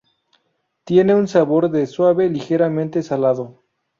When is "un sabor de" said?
1.13-1.85